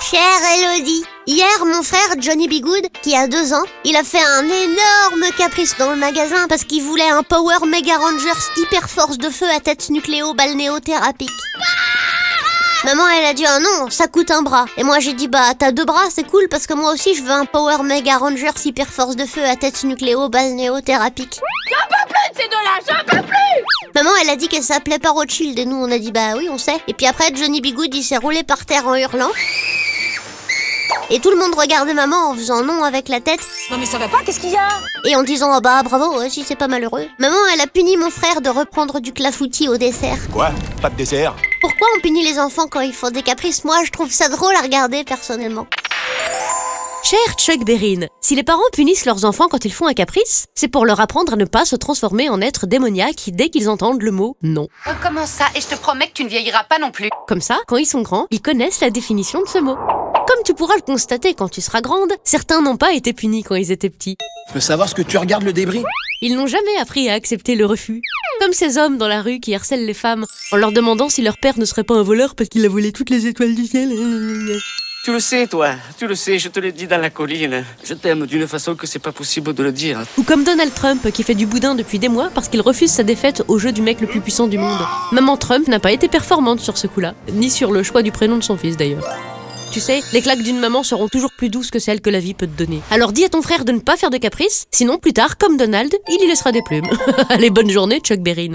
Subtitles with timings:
[0.00, 0.20] Chère
[0.56, 5.30] Elodie, hier mon frère Johnny Bigood, qui a deux ans, il a fait un énorme
[5.36, 9.46] caprice dans le magasin parce qu'il voulait un Power Mega Rangers hyper force de feu
[9.54, 11.28] à tête nucléo balnéothérapique.
[12.84, 14.64] Maman elle a dit ah non, ça coûte un bras.
[14.78, 17.22] Et moi j'ai dit bah t'as deux bras, c'est cool parce que moi aussi je
[17.22, 21.40] veux un Power Mega Rangers hyper force de feu à tête nucléo balnéothérapique.
[23.94, 26.48] Maman, elle a dit qu'elle s'appelait pas Rothschild et nous on a dit bah oui,
[26.50, 26.80] on sait.
[26.88, 29.30] Et puis après, Johnny Bigood il s'est roulé par terre en hurlant.
[31.12, 33.98] Et tout le monde regardait maman en faisant non avec la tête Non mais ça
[33.98, 34.68] va pas, qu'est-ce qu'il y a?
[35.04, 37.08] Et en disant ah bah bravo, ouais, si c'est pas malheureux.
[37.18, 40.18] Maman, elle a puni mon frère de reprendre du clafoutis au dessert.
[40.32, 40.50] Quoi?
[40.80, 41.34] Pas de dessert?
[41.60, 43.64] Pourquoi on punit les enfants quand ils font des caprices?
[43.64, 45.66] Moi, je trouve ça drôle à regarder personnellement.
[47.02, 50.68] Cher Chuck Berry, si les parents punissent leurs enfants quand ils font un caprice, c'est
[50.68, 54.12] pour leur apprendre à ne pas se transformer en êtres démoniaques dès qu'ils entendent le
[54.12, 54.68] mot non.
[54.86, 55.46] Oh, Comment ça?
[55.56, 57.08] Et je te promets que tu ne vieilliras pas non plus.
[57.26, 59.76] Comme ça, quand ils sont grands, ils connaissent la définition de ce mot.
[60.30, 63.56] Comme tu pourras le constater quand tu seras grande, certains n'ont pas été punis quand
[63.56, 64.16] ils étaient petits.
[64.46, 65.82] Je peux savoir ce que tu regardes le débris?
[66.22, 68.00] Ils n'ont jamais appris à accepter le refus.
[68.38, 71.36] Comme ces hommes dans la rue qui harcèlent les femmes en leur demandant si leur
[71.36, 73.92] père ne serait pas un voleur parce qu'il a volé toutes les étoiles du ciel.
[75.04, 77.64] Tu le sais, toi, tu le sais, je te l'ai dit dans la colline.
[77.82, 79.98] Je t'aime d'une façon que c'est pas possible de le dire.
[80.16, 83.02] Ou comme Donald Trump qui fait du boudin depuis des mois parce qu'il refuse sa
[83.02, 84.78] défaite au jeu du mec le plus puissant du monde.
[85.10, 88.36] Maman Trump n'a pas été performante sur ce coup-là, ni sur le choix du prénom
[88.36, 89.08] de son fils d'ailleurs.
[89.70, 92.34] Tu sais, les claques d'une maman seront toujours plus douces que celles que la vie
[92.34, 92.80] peut te donner.
[92.90, 95.56] Alors dis à ton frère de ne pas faire de caprices, sinon plus tard, comme
[95.56, 96.90] Donald, il y laissera des plumes.
[97.28, 98.50] Allez, bonne journée, Chuck Berry.